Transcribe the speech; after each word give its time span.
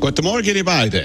Guten 0.00 0.24
Morgen, 0.24 0.56
ihr 0.56 0.64
beiden. 0.64 1.04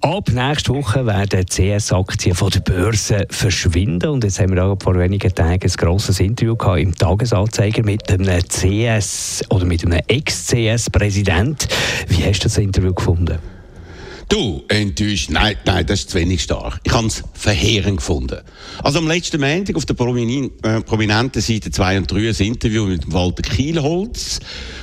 Ab 0.00 0.30
nächste 0.32 0.74
Woche 0.74 1.06
werden 1.06 1.46
CS-Aktien 1.46 2.34
von 2.34 2.50
der 2.50 2.58
Börse 2.58 3.24
verschwinden. 3.30 4.10
Und 4.10 4.24
jetzt 4.24 4.40
haben 4.40 4.52
wir 4.52 4.64
auch 4.64 4.76
vor 4.82 4.98
wenigen 4.98 5.32
Tagen 5.32 5.62
ein 5.62 5.76
grosses 5.76 6.18
Interview 6.18 6.56
gehabt 6.56 6.80
im 6.80 6.92
Tagesanzeiger 6.92 7.84
mit 7.84 8.10
einem 8.10 8.42
CS 8.42 9.44
oder 9.48 9.64
mit 9.64 9.84
einem 9.84 10.00
Ex-CS-Präsident. 10.08 11.68
Wie 12.08 12.24
hast 12.24 12.40
du 12.40 12.44
das 12.48 12.58
Interview 12.58 12.92
gefunden? 12.92 13.38
Du, 14.28 14.64
enttäuscht? 14.66 15.30
Nein, 15.30 15.56
nein, 15.64 15.86
das 15.86 16.00
ist 16.00 16.10
zu 16.10 16.18
wenig 16.18 16.42
stark. 16.42 16.80
Ich 16.82 16.92
habe 16.92 17.06
es 17.06 17.22
verheerend 17.34 17.98
gefunden. 17.98 18.40
Also 18.82 18.98
am 18.98 19.06
letzten 19.06 19.40
Montag 19.40 19.76
auf 19.76 19.86
der 19.86 19.94
Promin 19.94 20.50
äh, 20.64 20.80
prominenten 20.80 21.40
Seite 21.40 21.70
2 21.70 21.98
und 21.98 22.10
3 22.10 22.30
ein 22.30 22.34
Interview 22.34 22.86
mit 22.86 23.12
Walter 23.12 23.42
Kielholz, 23.42 24.40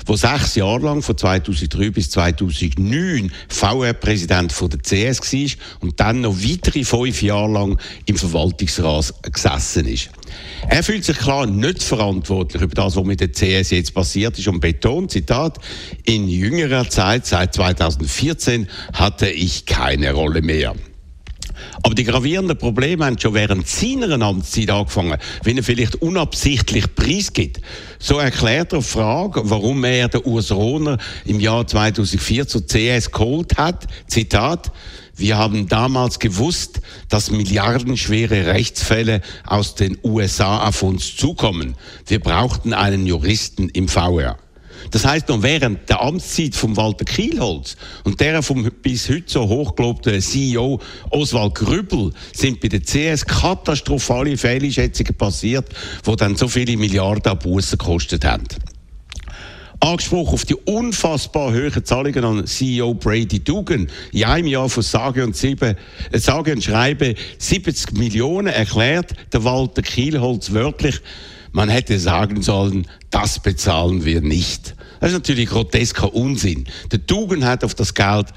der 0.08 0.16
sechs 0.16 0.56
Jahre 0.56 0.86
lang, 0.86 1.02
von 1.02 1.18
2003 1.18 1.90
bis 1.90 2.10
2009, 2.12 3.34
VR-Präsident 3.50 4.56
der 4.62 4.80
CS 4.80 5.34
war 5.34 5.66
und 5.82 6.00
dann 6.00 6.22
noch 6.22 6.38
weitere 6.38 6.86
fünf 6.86 7.22
Jahre 7.22 7.52
lang 7.52 7.78
im 8.06 8.16
Verwaltungsrat 8.16 9.14
gesessen 9.30 9.88
ist. 9.88 10.10
Er 10.70 10.84
fühlt 10.84 11.04
sich 11.04 11.18
klar 11.18 11.46
nicht 11.46 11.84
verantwortlich 11.84 12.62
über 12.62 12.76
das, 12.76 12.96
was 12.96 13.04
mit 13.04 13.20
der 13.20 13.32
CS 13.32 13.72
jetzt 13.72 13.94
passiert 13.94 14.38
ist 14.40 14.48
und 14.48 14.60
betont, 14.60 15.12
Zitat, 15.12 15.60
in 16.06 16.28
jüngerer 16.28 16.90
Zeit, 16.90 17.26
seit 17.26 17.54
2014, 17.54 18.68
hatte 18.94 19.30
ich 19.30 19.66
keine 19.66 20.14
Rolle 20.14 20.42
mehr. 20.42 20.74
Aber 21.84 21.96
die 21.96 22.04
gravierenden 22.04 22.58
Probleme 22.58 23.06
haben 23.06 23.20
schon 23.20 23.34
während 23.34 23.68
seiner 23.68 24.22
Amtszeit 24.26 24.70
angefangen, 24.70 25.18
wenn 25.44 25.58
er 25.58 25.64
vielleicht 25.64 25.96
unabsichtlich 26.02 26.94
preisgibt. 26.96 27.62
So 28.00 28.20
erklärt 28.20 28.74
er 28.74 28.80
die 28.80 28.86
Frage, 28.86 29.42
warum 29.46 29.84
er 29.84 30.08
den 30.08 30.22
Urs 30.24 30.52
Rohner 30.52 30.98
im 31.26 31.40
Jahr 31.40 31.66
2004 31.68 32.48
zur 32.48 32.66
CS 32.66 33.12
geholt 33.12 33.58
hat. 33.58 33.88
Zitat, 34.08 34.72
wir 35.16 35.38
haben 35.38 35.68
damals 35.68 36.20
gewusst, 36.20 36.82
dass 37.10 37.30
milliardenschwere 37.30 38.48
Rechtsfälle 38.48 39.22
aus 39.46 39.76
den 39.76 39.98
USA 40.04 40.68
auf 40.68 40.82
uns 40.82 41.16
zukommen. 41.16 41.76
Wir 42.08 42.20
brauchten 42.20 42.74
einen 42.74 43.06
Juristen 43.06 43.70
im 43.70 43.88
VR. 43.88 44.38
Das 44.92 45.06
heißt, 45.06 45.30
noch 45.30 45.42
während 45.42 45.90
der 45.90 46.02
Amtszeit 46.02 46.56
von 46.56 46.76
Walter 46.76 47.06
Kielholz 47.06 47.78
und 48.04 48.20
der 48.20 48.44
vom 48.44 48.70
bis 48.82 49.10
heute 49.10 49.24
so 49.28 49.48
hochgelobten 49.48 50.22
CEO 50.22 50.80
Oswald 51.10 51.56
Grübel 51.56 52.12
sind 52.34 52.60
bei 52.60 52.68
der 52.68 52.82
CS 52.82 53.26
katastrophale 53.26 54.38
Fehleinschätzungen 54.38 55.16
passiert, 55.16 55.70
wo 56.04 56.16
dann 56.16 56.36
so 56.36 56.48
viele 56.48 56.76
Milliarden 56.76 57.32
an 57.32 57.40
Bussen 57.40 57.78
gekostet 57.78 58.26
haben. 58.26 58.44
Angesprochen 59.84 60.36
auf 60.36 60.46
die 60.46 60.56
unfassbar 60.56 61.52
hohen 61.52 61.84
Zahlungen 61.84 62.24
an 62.24 62.48
CEO 62.48 62.94
Brady 62.94 63.44
Dugan. 63.44 63.90
In 64.14 64.24
einem 64.24 64.48
Jahr 64.48 64.70
von 64.70 64.82
sage 64.82 65.26
und, 65.26 65.36
sieben, 65.36 65.76
äh, 66.10 66.20
sage 66.20 66.54
und 66.54 66.64
schreibe 66.64 67.16
70 67.38 67.92
Millionen 67.92 68.48
erklärt 68.48 69.12
der 69.34 69.44
Walter 69.44 69.82
Kielholz 69.82 70.54
wörtlich, 70.54 71.02
man 71.52 71.68
hätte 71.68 72.00
sagen 72.00 72.42
sollen, 72.42 72.88
das 73.10 73.42
bezahlen 73.42 74.06
wir 74.06 74.22
nicht. 74.22 74.74
Das 75.04 75.12
ist 75.12 75.18
natürlich 75.18 75.50
grotesker 75.50 76.14
Unsinn. 76.16 76.64
Der 76.90 77.00
Dugan 77.00 77.44
hat 77.44 77.66
auf 77.66 77.76
das 77.76 77.94
Geld 77.94 78.28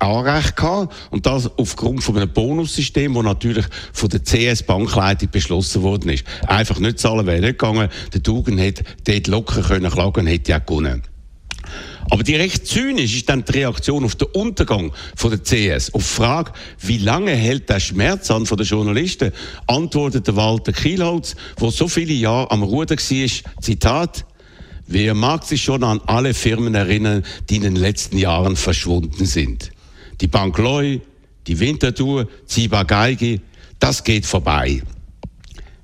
Anrecht 0.00 0.56
gehabt 0.56 0.92
und 1.12 1.26
das 1.26 1.48
aufgrund 1.56 2.02
von 2.02 2.16
einem 2.16 2.32
Bonussystem, 2.32 3.14
das 3.14 3.22
natürlich 3.22 3.64
von 3.92 4.08
der 4.08 4.24
CS 4.24 4.64
Bankleitung 4.64 5.30
beschlossen 5.30 5.82
worden 5.82 6.08
ist. 6.08 6.24
Einfach 6.48 6.80
nicht 6.80 6.98
zahlen 6.98 7.24
wäre 7.24 7.38
nicht 7.38 7.60
gegangen. 7.60 7.88
Der 8.12 8.20
Dugan 8.20 8.58
hätte 8.58 8.82
dort 9.04 9.28
locker 9.28 9.62
können 9.62 9.92
klagen 9.92 10.26
hätte 10.26 10.50
ja 10.50 10.58
gewonnen. 10.58 11.04
Aber 12.10 12.24
die 12.24 12.34
recht 12.34 12.66
zynisch 12.66 13.14
ist 13.14 13.28
dann 13.28 13.44
die 13.44 13.52
Reaktion 13.52 14.04
auf 14.04 14.16
den 14.16 14.26
Untergang 14.34 14.90
von 15.14 15.30
der 15.30 15.44
CS. 15.44 15.94
Auf 15.94 16.02
die 16.02 16.14
Frage, 16.14 16.50
wie 16.80 16.98
lange 16.98 17.30
hält 17.30 17.70
der 17.70 17.78
Schmerz 17.78 18.28
an 18.32 18.44
von 18.44 18.58
den 18.58 18.66
Journalisten, 18.66 19.30
antwortete 19.68 20.34
Walter 20.34 20.72
Kielholz, 20.72 21.36
der 21.60 21.70
so 21.70 21.86
viele 21.86 22.14
Jahre 22.14 22.50
am 22.50 22.64
Ruder 22.64 22.96
war, 22.96 23.62
Zitat, 23.62 24.24
Wer 24.90 25.12
mag 25.12 25.44
sich 25.44 25.62
schon 25.62 25.84
an 25.84 26.00
alle 26.06 26.32
Firmen 26.32 26.74
erinnern, 26.74 27.22
die 27.50 27.56
in 27.56 27.62
den 27.62 27.76
letzten 27.76 28.16
Jahren 28.16 28.56
verschwunden 28.56 29.26
sind? 29.26 29.70
Die 30.22 30.28
Bank 30.28 30.56
Loy, 30.56 31.02
die 31.46 31.60
Winterthur, 31.60 32.26
Ziba 32.46 32.84
Geige, 32.84 33.42
das 33.78 34.02
geht 34.02 34.24
vorbei. 34.24 34.82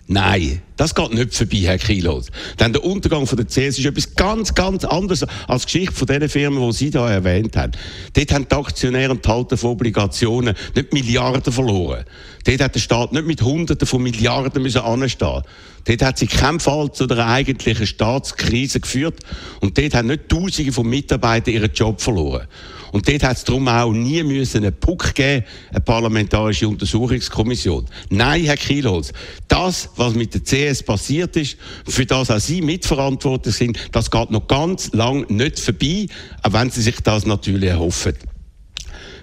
Nein, 0.07 0.63
das 0.79 0.95
geht 0.95 1.13
nicht 1.13 1.35
vorbei, 1.35 1.59
Herr 1.65 1.79
Kilos. 1.79 2.31
Denn 2.59 2.73
der 2.73 2.83
Untergang 2.83 3.27
von 3.27 3.37
der 3.37 3.47
CS 3.47 3.79
ist 3.79 3.85
etwas 3.85 4.15
ganz, 4.15 4.55
ganz 4.55 4.85
anderes 4.85 5.25
als 5.49 5.67
die 5.67 5.73
Geschichte 5.73 5.95
von 5.95 6.07
den 6.07 6.29
Firmen, 6.29 6.67
die 6.67 6.77
Sie 6.77 6.91
da 6.91 7.11
erwähnt 7.11 7.57
haben. 7.57 7.73
Dort 8.15 8.33
haben 8.33 8.47
die 8.51 8.55
Aktionäre 8.55 9.13
und 9.13 9.25
die 9.25 9.29
Halter 9.29 9.57
von 9.59 9.71
Obligationen 9.71 10.55
nicht 10.75 10.93
Milliarden 10.95 11.53
verloren. 11.53 12.05
Dort 12.45 12.61
hat 12.61 12.75
der 12.75 12.81
Staat 12.81 13.13
nicht 13.13 13.27
mit 13.27 13.43
Hunderten 13.43 13.87
von 13.87 14.03
Milliarden 14.03 14.63
müssen 14.63 14.83
anstehen. 14.83 15.43
Dort 15.85 16.03
hat 16.03 16.19
sich 16.19 16.31
kein 16.31 16.61
Fall 16.61 16.93
zu 16.93 17.05
einer 17.05 17.27
eigentlichen 17.27 17.87
Staatskrise 17.87 18.81
geführt. 18.81 19.21
Und 19.61 19.77
dort 19.79 19.95
haben 19.95 20.09
nicht 20.09 20.29
Tausende 20.29 20.73
von 20.73 20.87
Mitarbeitern 20.87 21.55
ihren 21.55 21.73
Job 21.73 22.01
verloren. 22.01 22.47
Und 22.93 23.09
dort 23.09 23.25
hat 23.25 23.37
es 23.39 23.45
darum 23.45 23.67
auch 23.67 23.93
nie 23.93 24.23
müssen 24.23 24.59
einen 24.59 24.73
Puck 24.73 25.15
geben, 25.15 25.45
eine 25.71 25.81
parlamentarische 25.81 26.69
Untersuchungskommission. 26.69 27.87
Nein, 28.11 28.45
Herr 28.45 28.57
Kielholz, 28.57 29.13
das, 29.49 29.91
was 29.97 30.15
mit 30.15 30.33
der 30.33 30.45
CS 30.45 30.85
passiert 30.85 31.35
ist, 31.35 31.57
für 31.89 32.07
das 32.07 32.31
auch 32.31 32.39
Sie 32.39 32.63
mitverantwortlich 32.63 33.57
sind, 33.57 33.79
das 33.91 34.11
geht 34.11 34.31
noch 34.31 34.47
ganz 34.47 34.93
lang 34.93 35.29
nicht 35.29 35.59
vorbei, 35.59 36.07
auch 36.43 36.53
wenn 36.53 36.71
Sie 36.71 36.83
sich 36.83 37.01
das 37.03 37.27
natürlich 37.27 37.71
erhoffen. 37.71 38.15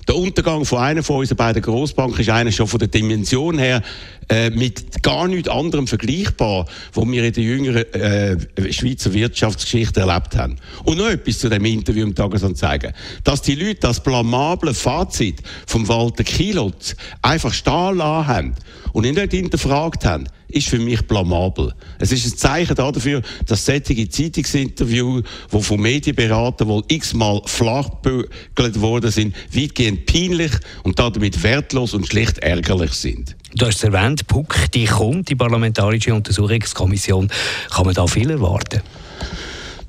Der 0.08 0.16
Untergang 0.16 0.66
von 0.66 0.80
einer 0.80 1.04
von 1.04 1.18
unseren 1.18 1.38
beiden 1.38 1.62
Grossbanken 1.62 2.22
ist 2.22 2.30
einer 2.30 2.52
schon 2.52 2.68
von 2.68 2.80
der 2.80 2.88
Dimension 2.88 3.60
her 3.60 3.82
äh, 4.30 4.50
mit 4.50 5.04
gar 5.04 5.28
nichts 5.28 5.50
anderem 5.50 5.88
vergleichbar, 5.88 6.66
was 6.94 7.08
wir 7.08 7.24
in 7.24 7.34
der 7.34 7.44
jüngeren 7.44 7.94
äh, 7.94 8.74
Schweizer 8.74 9.14
Wirtschaftsgeschichte 9.14 10.00
erlebt 10.00 10.36
haben. 10.36 10.58
Und 10.84 10.98
noch 10.98 11.10
etwas 11.10 11.40
zu 11.40 11.50
dem 11.50 11.66
Interview 11.66 12.04
im 12.04 12.16
Tagesanzeiger. 12.16 12.94
Dass 13.24 13.42
die 13.42 13.56
Leute 13.56 13.82
das 13.82 14.02
blamable 14.02 14.74
Fazit 14.74 15.42
vom 15.68 15.88
Walter 15.88 16.24
Kielotz 16.24 16.96
einfach 17.22 17.54
stehen 17.54 17.98
lassen 17.98 18.28
haben 18.28 18.56
und 18.94 19.06
ihn 19.06 19.16
nicht 19.16 19.32
hinterfragt 19.32 20.06
haben, 20.06 20.28
ist 20.52 20.70
für 20.70 20.80
mich 20.80 21.02
blamabel. 21.08 21.74
Es 22.00 22.12
ist 22.12 22.26
ein 22.26 22.38
Zeichen 22.38 22.76
dafür, 22.76 23.22
dass 23.46 23.66
solche 23.66 24.10
Zeitungsinterviews, 24.10 25.24
die 25.54 25.62
von 25.62 25.82
Medienberatern 25.82 26.68
wohl 26.68 26.84
x-mal 26.88 27.42
flachbügelt 27.46 28.82
worden 28.82 29.12
sind, 29.12 29.36
weitgehend 29.54 30.06
peinlich 30.06 30.52
und 30.84 31.00
damit 31.00 31.42
wertlos 31.44 31.94
und 31.94 32.08
schlicht 32.08 32.40
ärgerlich 32.40 32.94
sind. 32.94 33.36
Du 33.54 33.66
hast 33.66 33.78
es 33.78 33.84
erwähnt, 33.84 34.28
PUC, 34.28 34.72
die 34.74 34.86
kommt, 34.86 35.30
die 35.30 35.36
Parlamentarische 35.36 36.14
Untersuchungskommission. 36.14 37.30
Kann 37.70 37.86
man 37.86 37.94
da 37.94 38.08
viel 38.08 38.30
erwarten? 38.30 38.82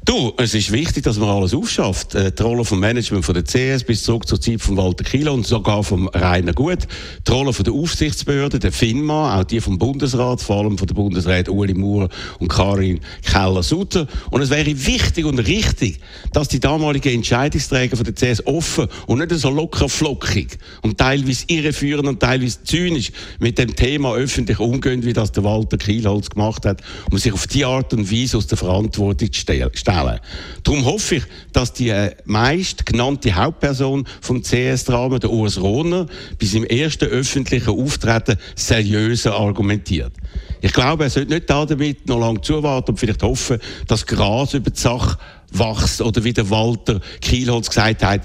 Du, 0.04 0.32
es 0.36 0.52
ist 0.52 0.72
wichtig, 0.72 1.04
dass 1.04 1.16
man 1.16 1.28
alles 1.28 1.54
aufschafft. 1.54 2.16
Äh, 2.16 2.32
die 2.32 2.42
Rolle 2.42 2.64
vom 2.64 2.80
Management 2.80 3.24
von 3.24 3.34
der 3.34 3.44
CS 3.44 3.84
bis 3.84 4.02
zurück 4.02 4.26
zur 4.26 4.40
Zeit 4.40 4.60
von 4.60 4.76
Walter 4.76 5.04
Kilo 5.04 5.32
und 5.32 5.46
sogar 5.46 5.84
vom 5.84 6.08
Rainer 6.08 6.52
Gut. 6.54 6.88
Die 7.24 7.30
Rolle 7.30 7.52
von 7.52 7.64
der 7.64 7.72
Aufsichtsbehörde, 7.72 8.58
der 8.58 8.72
FINMA, 8.72 9.38
auch 9.38 9.44
die 9.44 9.60
vom 9.60 9.78
Bundesrat, 9.78 10.42
vor 10.42 10.56
allem 10.56 10.76
von 10.76 10.88
der 10.88 10.96
Bundesrat 10.96 11.48
Uli 11.48 11.74
Maurer 11.74 12.08
und 12.40 12.48
Karin 12.48 12.98
Keller-Sutter. 13.24 14.08
Und 14.30 14.42
es 14.42 14.50
wäre 14.50 14.66
wichtig 14.86 15.24
und 15.24 15.38
richtig, 15.38 16.00
dass 16.32 16.49
die 16.49 16.58
damaligen 16.58 17.14
Entscheidungsträger 17.14 17.96
von 17.96 18.04
der 18.04 18.14
CS 18.14 18.44
offen 18.44 18.88
und 19.06 19.20
nicht 19.20 19.31
so 19.38 19.50
locker 19.50 19.88
flockig 19.88 20.58
und 20.82 20.99
teilweise 20.99 21.44
irreführend 21.46 22.08
und 22.08 22.19
teilweise 22.19 22.64
zynisch 22.64 23.12
mit 23.38 23.56
dem 23.56 23.76
Thema 23.76 24.14
öffentlich 24.14 24.58
umgehen, 24.58 25.04
wie 25.04 25.12
das 25.12 25.31
der 25.31 25.44
Walter 25.44 25.78
Kielholz 25.78 26.28
gemacht 26.28 26.66
hat, 26.66 26.82
um 27.08 27.19
sich 27.19 27.32
auf 27.32 27.46
die 27.46 27.64
Art 27.64 27.93
und 27.93 28.10
Weise 28.10 28.37
aus 28.37 28.49
der 28.49 28.58
Verantwortung 28.58 29.32
zu 29.32 29.40
stellen 29.40 29.70
stellen. 29.92 30.20
Darum 30.62 30.84
hoffe 30.84 31.16
ich, 31.16 31.24
dass 31.52 31.72
die 31.72 31.90
äh, 31.90 32.14
meist 32.24 32.86
genannte 32.86 33.34
Hauptperson 33.34 34.06
vom 34.20 34.42
CS-Drama, 34.42 35.18
der 35.18 35.30
Urs 35.30 35.60
Rohner, 35.60 36.06
bis 36.38 36.54
im 36.54 36.64
ersten 36.64 37.06
öffentlichen 37.06 37.70
Auftreten 37.70 38.36
seriöser 38.54 39.34
argumentiert. 39.34 40.12
Ich 40.60 40.72
glaube, 40.72 41.04
er 41.04 41.10
sollte 41.10 41.34
nicht 41.34 41.50
damit 41.50 42.06
noch 42.06 42.20
lange 42.20 42.40
zuwarten 42.40 42.92
und 42.92 42.96
vielleicht 42.98 43.22
hoffen, 43.22 43.58
dass 43.86 44.06
Gras 44.06 44.54
über 44.54 44.70
die 44.70 44.80
Sache 44.80 45.18
wächst 45.50 46.00
oder 46.00 46.22
wie 46.24 46.32
der 46.32 46.48
Walter 46.50 47.00
Kielholz 47.20 47.68
gesagt 47.68 48.04
hat, 48.04 48.22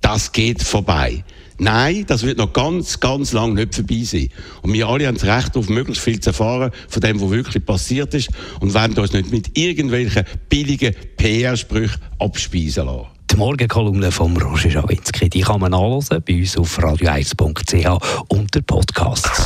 das 0.00 0.32
geht 0.32 0.62
vorbei. 0.62 1.24
Nein, 1.62 2.06
das 2.06 2.22
wird 2.22 2.38
noch 2.38 2.54
ganz, 2.54 3.00
ganz 3.00 3.32
lang 3.32 3.52
nicht 3.52 3.74
vorbei 3.74 4.02
sein. 4.02 4.30
Und 4.62 4.72
wir 4.72 4.88
alle 4.88 5.06
haben 5.06 5.18
das 5.18 5.24
Recht 5.24 5.58
auf 5.58 5.68
möglichst 5.68 6.02
viel 6.02 6.18
zu 6.18 6.30
erfahren 6.30 6.70
von 6.88 7.02
dem, 7.02 7.20
was 7.20 7.30
wirklich 7.30 7.66
passiert 7.66 8.14
ist 8.14 8.30
und 8.60 8.72
werden 8.72 8.96
uns 8.98 9.12
nicht 9.12 9.30
mit 9.30 9.58
irgendwelchen 9.58 10.24
billigen 10.48 10.94
PR-Sprüchen 11.18 12.00
abspeisen 12.18 12.86
lassen. 12.86 13.08
Die 13.30 13.36
Morgenkolumne 13.36 14.10
von 14.10 14.34
Roger 14.38 14.70
Schawinski, 14.70 15.28
die 15.28 15.42
kann 15.42 15.60
man 15.60 15.74
anhören 15.74 16.22
bei 16.26 16.38
uns 16.38 16.56
auf 16.56 16.78
radio1.ch 16.78 18.24
unter 18.28 18.62
Podcasts. 18.62 19.44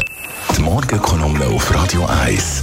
Die 0.57 0.63
Morgenkolumne 0.63 1.47
auf 1.47 1.75
Radio 1.75 2.07
1. 2.07 2.63